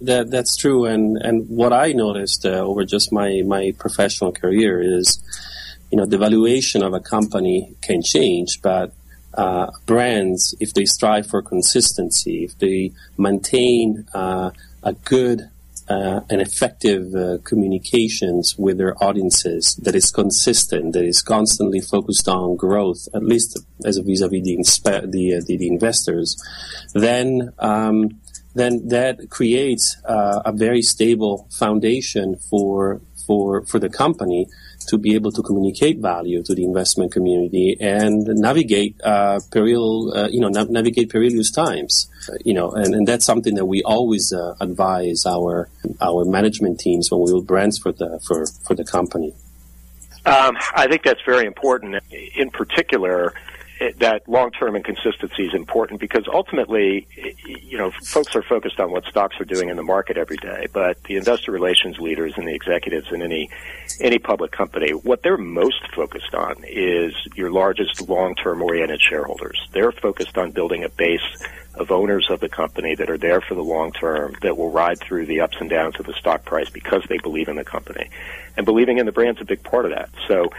That 0.00 0.30
that's 0.30 0.56
true, 0.56 0.84
and 0.84 1.16
and 1.16 1.48
what 1.48 1.72
I 1.72 1.92
noticed 1.92 2.46
uh, 2.46 2.50
over 2.50 2.84
just 2.84 3.12
my 3.12 3.42
my 3.44 3.74
professional 3.76 4.30
career 4.30 4.80
is, 4.80 5.20
you 5.90 5.98
know, 5.98 6.06
the 6.06 6.18
valuation 6.18 6.82
of 6.82 6.94
a 6.94 7.00
company 7.00 7.74
can 7.82 8.02
change, 8.02 8.60
but 8.62 8.92
uh, 9.34 9.70
brands, 9.86 10.54
if 10.60 10.74
they 10.74 10.84
strive 10.84 11.26
for 11.26 11.42
consistency, 11.42 12.44
if 12.44 12.58
they 12.58 12.92
maintain 13.16 14.06
uh, 14.14 14.50
a 14.82 14.92
good 14.92 15.48
uh, 15.90 16.20
and 16.30 16.40
effective 16.40 17.12
uh, 17.16 17.38
communications 17.42 18.56
with 18.56 18.78
their 18.78 18.94
audiences 19.02 19.74
that 19.82 19.96
is 19.96 20.12
consistent, 20.12 20.92
that 20.92 21.02
is 21.04 21.20
constantly 21.20 21.80
focused 21.80 22.28
on 22.28 22.54
growth, 22.54 23.08
at 23.12 23.24
least 23.24 23.58
as 23.84 23.96
a 23.96 24.02
vis-a-vis 24.02 24.42
the, 24.44 24.56
inspe- 24.56 25.10
the, 25.10 25.34
uh, 25.34 25.40
the, 25.46 25.56
the, 25.56 25.66
investors, 25.66 26.40
then 26.94 27.52
um, 27.58 28.20
then 28.54 28.88
that 28.88 29.30
creates 29.30 29.96
uh, 30.04 30.42
a 30.44 30.52
very 30.52 30.82
stable 30.82 31.48
foundation 31.50 32.36
for 32.36 33.00
for 33.26 33.64
for 33.66 33.78
the 33.78 33.88
company 33.88 34.46
to 34.90 34.98
be 34.98 35.14
able 35.14 35.30
to 35.30 35.42
communicate 35.42 35.98
value 35.98 36.42
to 36.42 36.54
the 36.54 36.64
investment 36.64 37.12
community 37.12 37.76
and 37.80 38.26
navigate 38.26 39.00
uh, 39.04 39.38
peril, 39.52 40.12
uh, 40.14 40.28
you 40.28 40.40
know, 40.40 40.48
na- 40.48 40.66
navigate 40.68 41.10
perilous 41.10 41.50
times. 41.50 42.10
Uh, 42.28 42.34
you 42.44 42.52
know, 42.52 42.72
and, 42.72 42.94
and 42.94 43.06
that's 43.06 43.24
something 43.24 43.54
that 43.54 43.66
we 43.66 43.82
always 43.84 44.32
uh, 44.32 44.54
advise 44.60 45.24
our 45.26 45.68
our 46.00 46.24
management 46.24 46.80
teams 46.80 47.10
when 47.10 47.20
we 47.20 47.30
build 47.30 47.46
brands 47.46 47.78
for 47.78 47.92
the 47.92 48.20
for 48.26 48.46
for 48.66 48.74
the 48.74 48.84
company. 48.84 49.32
Um, 50.26 50.56
I 50.74 50.86
think 50.88 51.02
that's 51.02 51.22
very 51.24 51.46
important. 51.46 52.02
In 52.36 52.50
particular, 52.50 53.32
that 53.98 54.28
long-term 54.28 54.76
inconsistency 54.76 55.46
is 55.46 55.54
important 55.54 56.00
because 56.00 56.24
ultimately, 56.30 57.06
you 57.46 57.78
know, 57.78 57.90
folks 58.04 58.36
are 58.36 58.42
focused 58.42 58.78
on 58.78 58.90
what 58.90 59.04
stocks 59.04 59.40
are 59.40 59.46
doing 59.46 59.70
in 59.70 59.76
the 59.76 59.82
market 59.82 60.18
every 60.18 60.36
day, 60.36 60.66
but 60.72 61.02
the 61.04 61.16
investor 61.16 61.50
relations 61.50 61.98
leaders 61.98 62.34
and 62.36 62.46
the 62.46 62.54
executives 62.54 63.10
in 63.10 63.22
any 63.22 63.48
any 64.00 64.18
public 64.18 64.50
company, 64.50 64.92
what 64.92 65.22
they're 65.22 65.36
most 65.36 65.94
focused 65.94 66.34
on 66.34 66.64
is 66.66 67.14
your 67.34 67.50
largest 67.50 68.08
long-term 68.08 68.62
oriented 68.62 69.00
shareholders. 69.00 69.68
They're 69.72 69.92
focused 69.92 70.38
on 70.38 70.52
building 70.52 70.84
a 70.84 70.88
base 70.88 71.20
of 71.74 71.90
owners 71.90 72.28
of 72.30 72.40
the 72.40 72.48
company 72.48 72.94
that 72.96 73.08
are 73.08 73.18
there 73.18 73.40
for 73.40 73.54
the 73.54 73.62
long 73.62 73.92
term 73.92 74.34
that 74.42 74.56
will 74.56 74.70
ride 74.70 74.98
through 74.98 75.26
the 75.26 75.40
ups 75.40 75.56
and 75.60 75.70
downs 75.70 75.98
of 76.00 76.06
the 76.06 76.12
stock 76.14 76.44
price 76.44 76.68
because 76.68 77.02
they 77.08 77.18
believe 77.18 77.48
in 77.48 77.56
the 77.56 77.64
company. 77.64 78.10
And 78.56 78.66
believing 78.66 78.98
in 78.98 79.06
the 79.06 79.12
brand's 79.12 79.40
a 79.40 79.44
big 79.44 79.62
part 79.62 79.84
of 79.84 79.92
that. 79.92 80.10
So 80.26 80.50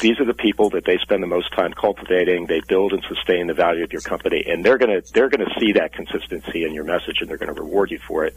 these 0.00 0.18
are 0.18 0.24
the 0.24 0.34
people 0.34 0.70
that 0.70 0.84
they 0.84 0.98
spend 0.98 1.22
the 1.22 1.28
most 1.28 1.52
time 1.52 1.72
cultivating. 1.72 2.46
They 2.46 2.60
build 2.66 2.92
and 2.92 3.02
sustain 3.04 3.46
the 3.46 3.54
value 3.54 3.84
of 3.84 3.92
your 3.92 4.02
company 4.02 4.44
and 4.46 4.64
they're 4.64 4.78
going 4.78 5.00
to, 5.00 5.12
they're 5.12 5.28
going 5.28 5.46
to 5.46 5.60
see 5.60 5.72
that 5.72 5.92
consistency 5.92 6.64
in 6.64 6.74
your 6.74 6.84
message 6.84 7.18
and 7.20 7.30
they're 7.30 7.38
going 7.38 7.54
to 7.54 7.60
reward 7.60 7.90
you 7.90 8.00
for 8.00 8.24
it. 8.24 8.36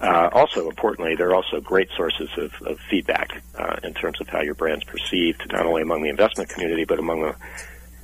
Uh, 0.00 0.30
also, 0.32 0.68
importantly, 0.68 1.14
they're 1.14 1.34
also 1.34 1.60
great 1.60 1.88
sources 1.96 2.30
of, 2.38 2.52
of 2.62 2.78
feedback 2.90 3.42
uh, 3.58 3.76
in 3.84 3.92
terms 3.92 4.20
of 4.20 4.28
how 4.28 4.40
your 4.40 4.54
brand's 4.54 4.84
perceived, 4.84 5.42
not 5.52 5.66
only 5.66 5.82
among 5.82 6.02
the 6.02 6.08
investment 6.08 6.48
community, 6.48 6.84
but 6.84 6.98
among 6.98 7.34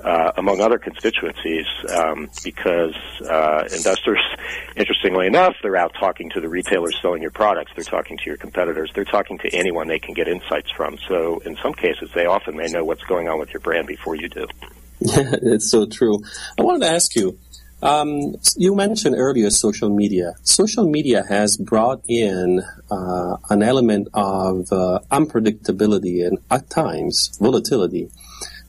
uh, 0.05 0.31
among 0.37 0.61
other 0.61 0.79
constituencies, 0.79 1.67
um, 1.89 2.29
because 2.45 2.95
uh, 3.29 3.63
investors, 3.73 4.21
interestingly 4.77 5.27
enough, 5.27 5.55
they're 5.63 5.77
out 5.77 5.95
talking 5.99 6.29
to 6.31 6.41
the 6.41 6.49
retailers 6.49 6.97
selling 7.01 7.23
your 7.23 7.31
products. 7.31 7.73
They're 7.75 7.85
talking 7.85 8.19
to 8.19 8.25
your 8.27 8.37
competitors. 8.37 8.91
They're 8.95 9.05
talking 9.05 9.39
to 9.39 9.49
anyone 9.55 9.89
they 9.89 9.99
can 9.99 10.15
get 10.15 10.29
insights 10.29 10.71
from. 10.71 10.99
So, 11.09 11.39
in 11.41 11.57
some 11.63 11.73
cases, 11.73 12.11
they 12.15 12.27
often 12.27 12.57
may 12.57 12.67
know 12.67 12.85
what's 12.85 13.05
going 13.05 13.29
on 13.29 13.39
with 13.39 13.53
your 13.53 13.61
brand 13.61 13.87
before 13.87 14.15
you 14.15 14.29
do. 14.29 14.47
It's 15.01 15.71
so 15.71 15.87
true. 15.87 16.21
I 16.59 16.63
wanted 16.63 16.81
to 16.87 16.91
ask 16.93 17.15
you. 17.17 17.39
Um, 17.83 18.37
you 18.57 18.75
mentioned 18.75 19.17
earlier 19.19 19.51
social 19.51 19.91
media. 19.91 20.35
Social 20.43 20.89
media 20.89 21.25
has 21.29 21.57
brought 21.57 22.03
in 22.09 22.63
uh, 22.91 23.37
an 23.51 23.63
element 23.63 24.09
of 24.15 24.73
uh, 24.73 25.01
unpredictability 25.11 26.27
and 26.27 26.39
at 26.51 26.71
times 26.71 27.37
volatility 27.41 28.11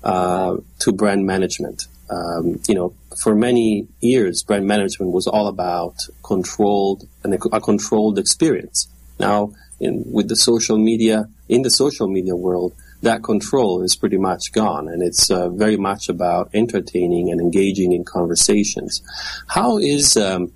uh, 0.04 0.58
to 0.80 0.92
brand 0.92 1.26
management. 1.26 1.88
Um, 2.10 2.62
you 2.68 2.76
know, 2.76 2.94
for 3.22 3.36
many 3.36 3.88
years, 4.02 4.44
brand 4.44 4.68
management 4.68 5.12
was 5.12 5.28
all 5.28 5.48
about 5.48 5.96
controlled 6.24 7.08
and 7.24 7.34
a, 7.34 7.62
controlled 7.62 8.20
experience. 8.20 8.88
Now, 9.20 9.54
in, 9.80 10.04
with 10.12 10.28
the 10.28 10.36
social 10.36 10.78
media, 10.78 11.30
in 11.50 11.62
the 11.62 11.70
social 11.70 12.08
media 12.08 12.36
world, 12.36 12.74
that 13.02 13.24
control 13.24 13.84
is 13.84 13.96
pretty 13.96 14.18
much 14.18 14.52
gone, 14.52 14.88
and 14.88 15.04
it's 15.04 15.30
uh, 15.30 15.50
very 15.50 15.78
much 15.78 16.10
about 16.10 16.50
entertaining 16.54 17.32
and 17.32 17.40
engaging 17.40 17.92
in 17.92 18.04
conversations. 18.04 19.02
How 19.48 19.78
is 19.78 20.18
um, 20.18 20.52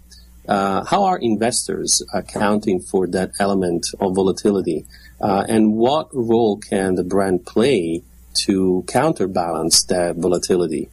uh, 0.47 0.83
how 0.85 1.03
are 1.03 1.17
investors 1.17 2.01
accounting 2.13 2.81
for 2.81 3.07
that 3.07 3.31
element 3.39 3.87
of 3.99 4.15
volatility, 4.15 4.85
uh, 5.19 5.45
and 5.47 5.73
what 5.73 6.09
role 6.13 6.57
can 6.57 6.95
the 6.95 7.03
brand 7.03 7.45
play 7.45 8.01
to 8.33 8.83
counterbalance 8.87 9.83
that 9.83 10.15
volatility? 10.15 10.89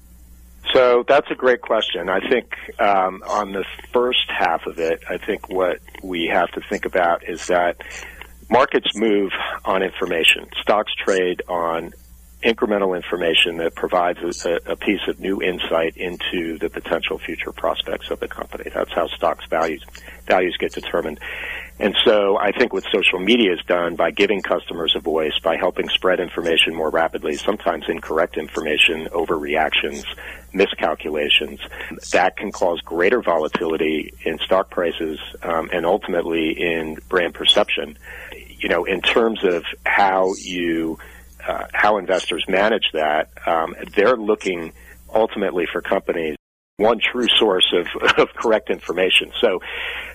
So 0.74 1.02
that's 1.08 1.30
a 1.30 1.34
great 1.34 1.62
question. 1.62 2.10
I 2.10 2.20
think 2.28 2.52
um, 2.78 3.22
on 3.26 3.52
the 3.52 3.64
first 3.92 4.28
half 4.28 4.66
of 4.66 4.78
it, 4.78 5.02
I 5.08 5.16
think 5.16 5.48
what 5.48 5.78
we 6.02 6.26
have 6.26 6.50
to 6.52 6.60
think 6.60 6.84
about 6.84 7.26
is 7.26 7.46
that 7.46 7.80
markets 8.50 8.96
move 8.96 9.32
on 9.64 9.82
information. 9.82 10.48
Stocks 10.60 10.92
trade 10.94 11.42
on 11.48 11.92
incremental 12.42 12.94
information 12.94 13.56
that 13.56 13.74
provides 13.74 14.20
a, 14.46 14.60
a, 14.66 14.76
piece 14.76 15.00
of 15.08 15.18
new 15.18 15.42
insight 15.42 15.96
into 15.96 16.56
the 16.58 16.70
potential 16.70 17.18
future 17.18 17.50
prospects 17.50 18.10
of 18.10 18.20
the 18.20 18.28
company. 18.28 18.70
That's 18.72 18.92
how 18.92 19.08
stocks 19.08 19.44
values 19.50 19.84
values 20.26 20.56
get 20.56 20.72
determined. 20.72 21.18
And 21.80 21.96
so 22.04 22.36
I 22.38 22.52
think 22.52 22.72
what 22.72 22.84
social 22.92 23.18
media 23.18 23.50
has 23.50 23.64
done 23.66 23.96
by 23.96 24.10
giving 24.10 24.40
customers 24.40 24.94
a 24.96 25.00
voice, 25.00 25.38
by 25.42 25.56
helping 25.56 25.88
spread 25.88 26.18
information 26.20 26.74
more 26.74 26.90
rapidly, 26.90 27.36
sometimes 27.36 27.84
incorrect 27.88 28.36
information, 28.36 29.06
overreactions, 29.06 30.04
miscalculations, 30.52 31.60
that 32.12 32.36
can 32.36 32.50
cause 32.50 32.80
greater 32.80 33.22
volatility 33.22 34.12
in 34.24 34.38
stock 34.38 34.70
prices 34.70 35.20
um, 35.42 35.70
and 35.72 35.86
ultimately 35.86 36.50
in 36.50 36.96
brand 37.08 37.34
perception. 37.34 37.96
You 38.58 38.68
know, 38.68 38.84
in 38.84 39.00
terms 39.00 39.44
of 39.44 39.64
how 39.84 40.34
you, 40.34 40.98
uh, 41.46 41.64
how 41.72 41.98
investors 41.98 42.44
manage 42.48 42.90
that, 42.92 43.30
um, 43.46 43.74
they're 43.94 44.16
looking 44.16 44.72
ultimately 45.12 45.66
for 45.72 45.80
companies 45.80 46.36
one 46.78 47.00
true 47.00 47.26
source 47.38 47.72
of, 47.72 47.86
of 48.18 48.28
correct 48.34 48.70
information. 48.70 49.32
So 49.40 49.60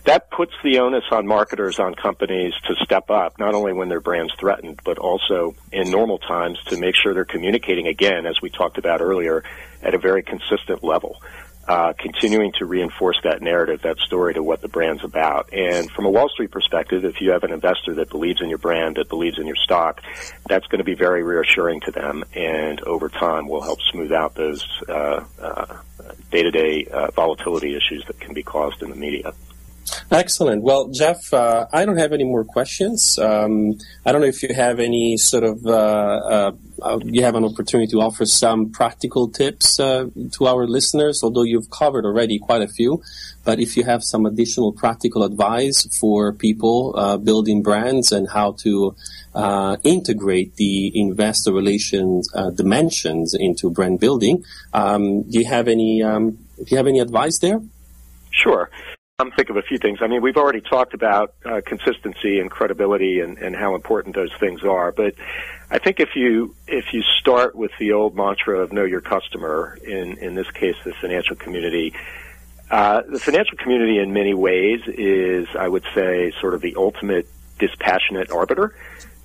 that 0.06 0.32
puts 0.32 0.54
the 0.64 0.80
onus 0.80 1.04
on 1.12 1.28
marketers, 1.28 1.78
on 1.78 1.94
companies 1.94 2.54
to 2.68 2.76
step 2.84 3.10
up, 3.10 3.38
not 3.38 3.54
only 3.54 3.74
when 3.74 3.90
their 3.90 4.00
brand's 4.00 4.34
threatened, 4.40 4.80
but 4.84 4.98
also 4.98 5.56
in 5.72 5.92
normal 5.92 6.20
times 6.20 6.58
to 6.68 6.78
make 6.78 6.96
sure 6.96 7.14
they're 7.14 7.26
communicating 7.26 7.88
again, 7.88 8.26
as 8.26 8.42
we 8.42 8.50
talked 8.50 8.78
about 8.78 9.02
earlier, 9.02 9.44
at 9.82 9.94
a 9.94 9.98
very 9.98 10.24
consistent 10.24 10.84
level 10.84 11.22
uh, 11.67 11.93
continuing 11.98 12.51
to 12.60 12.65
reinforce 12.65 13.17
that 13.24 13.41
narrative, 13.41 13.82
that 13.84 13.98
story 14.00 14.34
to 14.34 14.43
what 14.43 14.62
the 14.62 14.67
brand's 14.67 15.03
about. 15.03 15.53
And 15.53 15.89
from 15.91 16.05
a 16.05 16.10
Wall 16.10 16.29
Street 16.29 16.51
perspective, 16.51 17.05
if 17.05 17.22
you 17.22 17.32
have 17.32 17.43
an 17.43 17.51
investor 17.51 17.96
that 17.96 18.10
believes 18.10 18.41
in 18.41 18.50
your 18.50 18.58
brand, 18.58 18.98
that 18.98 19.10
believes 19.10 19.39
in 19.39 19.48
your 19.48 19.55
stock, 19.55 20.01
that's 20.48 20.67
going 20.67 20.79
to 20.79 20.84
be 20.84 20.96
very 20.96 21.24
reassuring 21.24 21.79
to 21.82 21.91
them, 21.91 22.24
and 22.34 22.82
over 22.82 23.10
time 23.10 23.48
will 23.48 23.62
help 23.62 23.79
smooth 23.91 24.12
out 24.12 24.36
those 24.36 24.65
uh, 24.89 25.24
uh, 25.41 25.77
day-to-day 26.32 26.86
uh, 26.91 27.12
volatility 27.12 27.75
issues 27.75 28.03
that 28.08 28.20
can 28.20 28.34
be 28.34 28.43
caused 28.43 28.82
in 28.82 28.89
the 28.89 28.96
media. 28.96 29.34
Excellent. 30.12 30.63
Well, 30.63 30.89
Jeff, 30.89 31.34
uh, 31.34 31.67
I 31.72 31.86
don't 31.86 31.98
have 31.98 32.13
any 32.13 32.24
more 32.24 32.46
questions. 32.46 33.20
Um, 33.20 33.74
I 34.05 34.12
don't 34.12 34.22
know 34.22 34.27
if 34.27 34.41
you 34.41 34.53
have 34.53 34.79
any 34.79 35.17
sort 35.17 35.43
of, 35.43 35.65
uh, 36.84 36.88
uh, 36.88 36.96
uh 36.96 37.00
you 37.06 37.24
have 37.24 37.36
an 37.36 37.46
opportunity 37.46 37.90
to 37.92 38.02
offer 38.02 38.25
some 38.25 38.72
practical 38.72 39.30
tips 39.30 39.80
uh, 39.80 40.06
to 40.32 40.46
our 40.46 40.68
listeners, 40.68 41.22
although 41.24 41.44
you've 41.44 41.70
covered 41.70 42.06
already 42.06 42.40
quite 42.40 42.62
a 42.62 42.68
few. 42.68 43.02
But 43.44 43.60
if 43.60 43.75
you 43.78 43.84
have 43.84 44.04
some 44.04 44.25
additional 44.25 44.72
practical 44.72 45.24
advice 45.24 45.86
for 46.00 46.34
people 46.34 46.94
uh, 46.98 47.18
building 47.18 47.62
brands 47.62 48.12
and 48.12 48.30
how 48.30 48.54
to 48.63 48.96
integrate 49.84 50.56
the 50.56 50.92
investor 50.94 51.52
relations 51.52 52.30
dimensions 52.56 53.34
into 53.34 53.70
brand 53.70 54.00
building, 54.00 54.44
um, 54.74 55.24
do 55.24 55.40
you 55.40 55.46
have 55.46 55.68
any? 55.68 56.04
Um, 56.04 56.38
do 56.58 56.66
you 56.68 56.78
have 56.78 56.88
any 56.88 57.00
advice 57.00 57.40
there? 57.40 57.60
Sure. 58.32 58.70
I'm 59.20 59.29
think 59.29 59.51
of 59.51 59.58
a 59.58 59.62
few 59.62 59.77
things. 59.77 60.00
I 60.01 60.08
mean, 60.08 60.24
we've 60.24 60.38
already 60.38 60.60
talked 60.60 60.96
about 60.96 61.36
uh, 61.46 61.62
consistency 61.63 62.39
and 62.39 62.50
credibility 62.50 63.20
and, 63.20 63.38
and 63.38 63.55
how 63.55 63.75
important 63.75 64.15
those 64.15 64.32
things 64.39 64.63
are. 64.63 64.91
But 64.91 65.13
I 65.70 65.77
think 65.77 66.00
if 66.00 66.15
you 66.15 66.55
if 66.67 66.86
you 66.93 67.03
start 67.20 67.55
with 67.55 67.70
the 67.79 67.91
old 67.91 68.15
mantra 68.15 68.58
of 68.58 68.74
know 68.74 68.86
your 68.86 69.01
customer, 69.01 69.77
in 69.84 70.17
in 70.17 70.34
this 70.34 70.50
case, 70.50 70.75
the 70.84 70.96
financial 71.00 71.36
community, 71.36 71.93
uh, 72.72 73.03
the 73.08 73.20
financial 73.20 73.55
community 73.55 74.00
in 74.00 74.13
many 74.13 74.34
ways 74.34 74.82
is, 74.88 75.48
I 75.55 75.67
would 75.67 75.86
say, 75.93 76.34
sort 76.41 76.55
of 76.55 76.62
the 76.62 76.75
ultimate 76.75 77.27
dispassionate 77.60 78.32
arbiter. 78.32 78.75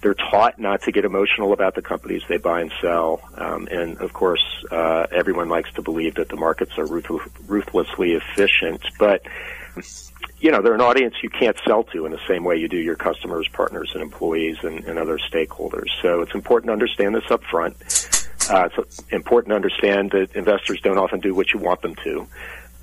They're 0.02 0.14
taught 0.14 0.58
not 0.58 0.82
to 0.82 0.92
get 0.92 1.06
emotional 1.06 1.54
about 1.54 1.74
the 1.74 1.82
companies 1.82 2.22
they 2.28 2.36
buy 2.36 2.60
and 2.60 2.72
sell, 2.82 3.22
um, 3.36 3.66
and 3.68 3.96
of 4.02 4.12
course, 4.12 4.44
uh, 4.70 5.06
everyone 5.10 5.48
likes 5.48 5.72
to 5.72 5.82
believe 5.82 6.16
that 6.16 6.28
the 6.28 6.36
markets 6.36 6.76
are 6.76 6.86
ruth- 6.86 7.32
ruthlessly 7.48 8.12
efficient, 8.12 8.82
but 8.98 9.22
you 10.40 10.50
know, 10.50 10.62
they're 10.62 10.74
an 10.74 10.80
audience 10.80 11.14
you 11.22 11.30
can't 11.30 11.56
sell 11.66 11.84
to 11.84 12.06
in 12.06 12.12
the 12.12 12.20
same 12.28 12.44
way 12.44 12.56
you 12.56 12.68
do 12.68 12.76
your 12.76 12.96
customers, 12.96 13.48
partners, 13.52 13.90
and 13.94 14.02
employees 14.02 14.56
and, 14.62 14.84
and 14.84 14.98
other 14.98 15.18
stakeholders. 15.18 15.88
So 16.00 16.20
it's 16.22 16.34
important 16.34 16.68
to 16.68 16.72
understand 16.72 17.14
this 17.14 17.30
up 17.30 17.42
front. 17.44 17.76
Uh, 18.50 18.68
it's 18.76 19.02
important 19.10 19.50
to 19.50 19.56
understand 19.56 20.12
that 20.12 20.34
investors 20.34 20.80
don't 20.80 20.98
often 20.98 21.20
do 21.20 21.34
what 21.34 21.52
you 21.52 21.58
want 21.58 21.82
them 21.82 21.94
to. 21.96 22.26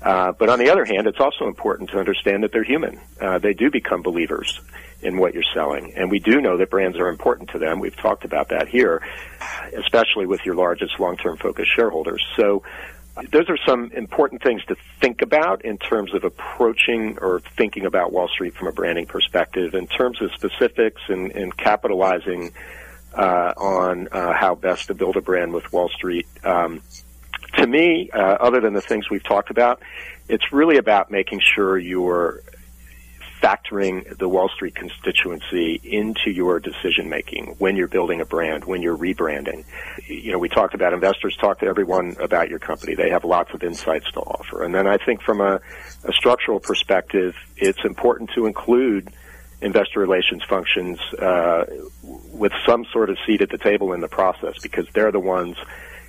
Uh, 0.02 0.32
but 0.32 0.48
on 0.48 0.58
the 0.58 0.70
other 0.70 0.84
hand, 0.84 1.06
it's 1.06 1.18
also 1.18 1.48
important 1.48 1.90
to 1.90 1.98
understand 1.98 2.44
that 2.44 2.52
they're 2.52 2.62
human. 2.62 3.00
Uh, 3.20 3.38
they 3.38 3.54
do 3.54 3.70
become 3.70 4.02
believers 4.02 4.60
in 5.02 5.18
what 5.18 5.34
you're 5.34 5.42
selling. 5.54 5.94
And 5.96 6.10
we 6.10 6.18
do 6.18 6.40
know 6.40 6.58
that 6.58 6.70
brands 6.70 6.98
are 6.98 7.08
important 7.08 7.50
to 7.50 7.58
them. 7.58 7.80
We've 7.80 7.96
talked 7.96 8.24
about 8.24 8.50
that 8.50 8.68
here, 8.68 9.02
especially 9.74 10.26
with 10.26 10.44
your 10.44 10.54
largest 10.54 11.00
long-term 11.00 11.38
focused 11.38 11.74
shareholders. 11.74 12.24
So 12.36 12.62
those 13.30 13.48
are 13.48 13.56
some 13.66 13.90
important 13.92 14.42
things 14.42 14.64
to 14.66 14.76
think 15.00 15.22
about 15.22 15.64
in 15.64 15.78
terms 15.78 16.14
of 16.14 16.24
approaching 16.24 17.18
or 17.20 17.40
thinking 17.56 17.86
about 17.86 18.12
Wall 18.12 18.28
Street 18.28 18.54
from 18.54 18.68
a 18.68 18.72
branding 18.72 19.06
perspective. 19.06 19.74
In 19.74 19.86
terms 19.86 20.20
of 20.20 20.32
specifics 20.32 21.00
and, 21.08 21.32
and 21.32 21.56
capitalizing 21.56 22.52
uh, 23.14 23.54
on 23.56 24.08
uh, 24.12 24.34
how 24.34 24.54
best 24.54 24.88
to 24.88 24.94
build 24.94 25.16
a 25.16 25.22
brand 25.22 25.54
with 25.54 25.72
Wall 25.72 25.88
Street, 25.88 26.26
um, 26.44 26.82
to 27.54 27.66
me, 27.66 28.10
uh, 28.10 28.18
other 28.18 28.60
than 28.60 28.74
the 28.74 28.82
things 28.82 29.08
we've 29.08 29.24
talked 29.24 29.50
about, 29.50 29.80
it's 30.28 30.52
really 30.52 30.76
about 30.76 31.10
making 31.10 31.40
sure 31.40 31.78
you're 31.78 32.42
factoring 33.46 34.18
the 34.18 34.28
Wall 34.28 34.48
Street 34.48 34.74
constituency 34.74 35.80
into 35.84 36.30
your 36.30 36.58
decision 36.58 37.08
making 37.08 37.54
when 37.58 37.76
you're 37.76 37.86
building 37.86 38.20
a 38.20 38.24
brand, 38.24 38.64
when 38.64 38.82
you're 38.82 38.96
rebranding. 38.96 39.64
You 40.08 40.32
know, 40.32 40.38
we 40.38 40.48
talked 40.48 40.74
about 40.74 40.92
investors 40.92 41.36
talk 41.36 41.60
to 41.60 41.66
everyone 41.66 42.16
about 42.20 42.48
your 42.48 42.58
company. 42.58 42.96
They 42.96 43.10
have 43.10 43.24
lots 43.24 43.54
of 43.54 43.62
insights 43.62 44.10
to 44.12 44.20
offer. 44.20 44.64
And 44.64 44.74
then 44.74 44.88
I 44.88 44.96
think 44.96 45.22
from 45.22 45.40
a, 45.40 45.60
a 46.04 46.12
structural 46.12 46.58
perspective, 46.58 47.36
it's 47.56 47.78
important 47.84 48.30
to 48.34 48.46
include 48.46 49.12
investor 49.60 50.00
relations 50.00 50.42
functions 50.48 50.98
uh, 51.20 51.66
with 52.02 52.52
some 52.66 52.84
sort 52.92 53.10
of 53.10 53.16
seat 53.26 53.42
at 53.42 53.50
the 53.50 53.58
table 53.58 53.92
in 53.92 54.00
the 54.00 54.08
process 54.08 54.54
because 54.60 54.86
they're 54.92 55.12
the 55.12 55.20
ones 55.20 55.56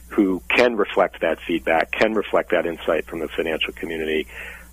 who 0.10 0.41
can 0.50 0.75
reflect 0.75 1.22
that 1.22 1.38
feedback, 1.46 1.91
can 1.91 2.13
reflect 2.13 2.50
that 2.50 2.65
insight 2.65 3.06
from 3.06 3.20
the 3.20 3.27
financial 3.27 3.74
community, 3.74 4.25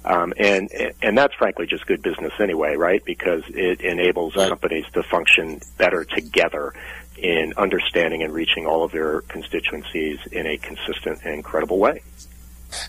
um, 0.04 0.34
and 0.36 0.70
and 1.02 1.16
that's 1.16 1.34
frankly 1.34 1.66
just 1.66 1.86
good 1.86 2.02
business 2.02 2.32
anyway, 2.38 2.76
right? 2.76 3.04
Because 3.04 3.42
it 3.48 3.80
enables 3.80 4.34
companies 4.34 4.84
to 4.92 5.02
function 5.02 5.60
better 5.78 6.04
together 6.04 6.74
in 7.16 7.54
understanding 7.56 8.22
and 8.22 8.32
reaching 8.32 8.66
all 8.66 8.84
of 8.84 8.92
their 8.92 9.22
constituencies 9.22 10.18
in 10.30 10.46
a 10.46 10.58
consistent 10.58 11.20
and 11.24 11.42
credible 11.44 11.78
way. 11.78 12.02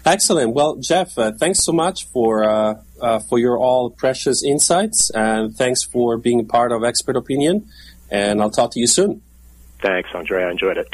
Excellent. 0.06 0.54
Well, 0.54 0.78
Jeff, 0.78 1.18
uh, 1.18 1.32
thanks 1.40 1.64
so 1.64 1.72
much 1.72 2.08
for 2.08 2.44
uh, 2.44 2.76
uh, 3.02 3.20
for 3.20 3.40
your 3.40 3.58
all 3.58 3.90
precious 3.92 4.44
insights, 4.44 5.10
and 5.12 5.56
thanks 5.56 5.84
for 5.84 6.18
being 6.18 6.46
part 6.48 6.72
of 6.72 6.84
Expert 6.84 7.16
Opinion. 7.16 7.70
And 8.10 8.42
I'll 8.42 8.52
talk 8.52 8.72
to 8.72 8.80
you 8.80 8.88
soon. 8.88 9.22
Thanks, 9.82 10.10
Andre. 10.14 10.44
I 10.44 10.52
enjoyed 10.52 10.78
it. 10.78 10.88